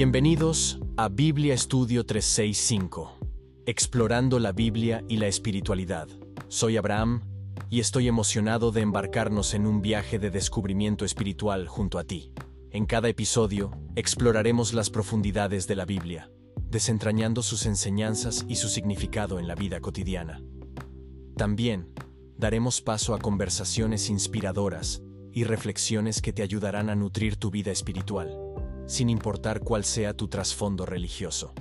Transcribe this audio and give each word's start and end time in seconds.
Bienvenidos 0.00 0.78
a 0.96 1.08
Biblia 1.08 1.54
Estudio 1.54 2.06
365, 2.06 3.18
explorando 3.66 4.38
la 4.38 4.52
Biblia 4.52 5.02
y 5.08 5.16
la 5.16 5.26
espiritualidad. 5.26 6.06
Soy 6.46 6.76
Abraham 6.76 7.22
y 7.68 7.80
estoy 7.80 8.06
emocionado 8.06 8.70
de 8.70 8.82
embarcarnos 8.82 9.54
en 9.54 9.66
un 9.66 9.82
viaje 9.82 10.20
de 10.20 10.30
descubrimiento 10.30 11.04
espiritual 11.04 11.66
junto 11.66 11.98
a 11.98 12.04
ti. 12.04 12.32
En 12.70 12.86
cada 12.86 13.08
episodio, 13.08 13.72
exploraremos 13.96 14.72
las 14.72 14.88
profundidades 14.88 15.66
de 15.66 15.74
la 15.74 15.84
Biblia, 15.84 16.30
desentrañando 16.70 17.42
sus 17.42 17.66
enseñanzas 17.66 18.46
y 18.48 18.54
su 18.54 18.68
significado 18.68 19.40
en 19.40 19.48
la 19.48 19.56
vida 19.56 19.80
cotidiana. 19.80 20.40
También, 21.36 21.92
daremos 22.36 22.82
paso 22.82 23.14
a 23.14 23.18
conversaciones 23.18 24.10
inspiradoras 24.10 25.02
y 25.32 25.42
reflexiones 25.42 26.22
que 26.22 26.32
te 26.32 26.42
ayudarán 26.42 26.88
a 26.88 26.94
nutrir 26.94 27.34
tu 27.34 27.50
vida 27.50 27.72
espiritual 27.72 28.47
sin 28.88 29.10
importar 29.10 29.60
cuál 29.60 29.84
sea 29.84 30.14
tu 30.14 30.28
trasfondo 30.28 30.86
religioso. 30.86 31.52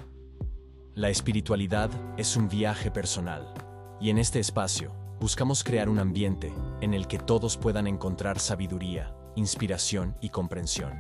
La 0.96 1.10
espiritualidad 1.10 1.92
es 2.18 2.38
un 2.38 2.48
viaje 2.48 2.90
personal, 2.90 3.54
y 4.00 4.10
en 4.10 4.18
este 4.18 4.40
espacio 4.40 4.94
buscamos 5.20 5.64
crear 5.64 5.90
un 5.90 6.00
ambiente 6.00 6.54
en 6.80 6.94
el 6.94 7.06
que 7.06 7.20
todos 7.20 7.58
puedan 7.58 7.86
encontrar 7.86 8.40
sabiduría, 8.40 9.14
inspiración 9.36 10.16
y 10.22 10.30
comprensión. 10.30 10.94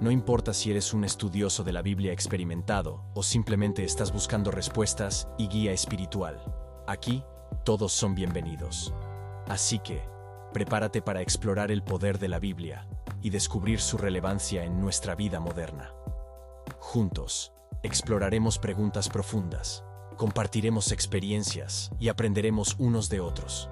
No 0.00 0.12
importa 0.12 0.54
si 0.54 0.70
eres 0.70 0.94
un 0.94 1.02
estudioso 1.02 1.64
de 1.64 1.72
la 1.72 1.82
Biblia 1.82 2.12
experimentado 2.12 3.02
o 3.14 3.24
simplemente 3.24 3.82
estás 3.82 4.12
buscando 4.12 4.52
respuestas 4.52 5.26
y 5.36 5.48
guía 5.48 5.72
espiritual. 5.72 6.40
Aquí, 6.86 7.24
todos 7.64 7.92
son 7.92 8.14
bienvenidos. 8.14 8.94
Así 9.48 9.80
que, 9.80 10.00
prepárate 10.52 11.02
para 11.02 11.22
explorar 11.22 11.72
el 11.72 11.82
poder 11.82 12.20
de 12.20 12.28
la 12.28 12.38
Biblia 12.38 12.86
y 13.28 13.30
descubrir 13.30 13.78
su 13.78 13.98
relevancia 13.98 14.64
en 14.64 14.80
nuestra 14.80 15.14
vida 15.14 15.38
moderna. 15.38 15.92
Juntos, 16.78 17.52
exploraremos 17.82 18.58
preguntas 18.58 19.10
profundas, 19.10 19.84
compartiremos 20.16 20.92
experiencias 20.92 21.90
y 22.00 22.08
aprenderemos 22.08 22.76
unos 22.78 23.10
de 23.10 23.20
otros. 23.20 23.68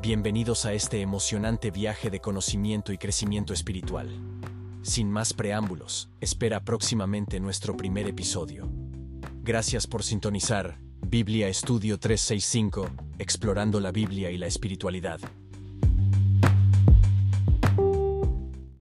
Bienvenidos 0.00 0.64
a 0.64 0.72
este 0.72 1.02
emocionante 1.02 1.70
viaje 1.70 2.08
de 2.08 2.20
conocimiento 2.20 2.94
y 2.94 2.98
crecimiento 2.98 3.52
espiritual. 3.52 4.08
Sin 4.80 5.10
más 5.10 5.34
preámbulos, 5.34 6.08
espera 6.22 6.64
próximamente 6.64 7.40
nuestro 7.40 7.76
primer 7.76 8.08
episodio. 8.08 8.70
Gracias 9.42 9.86
por 9.86 10.02
sintonizar 10.02 10.78
Biblia 11.06 11.48
Estudio 11.48 11.98
365, 11.98 12.88
explorando 13.18 13.80
la 13.80 13.92
Biblia 13.92 14.30
y 14.30 14.38
la 14.38 14.46
espiritualidad. 14.46 15.20